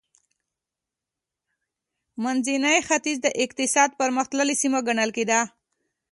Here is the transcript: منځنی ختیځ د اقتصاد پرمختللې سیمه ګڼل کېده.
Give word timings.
منځنی 2.23 2.79
ختیځ 2.87 3.17
د 3.23 3.27
اقتصاد 3.43 3.89
پرمختللې 3.99 4.55
سیمه 4.61 4.79
ګڼل 4.87 5.09
کېده. 5.17 5.41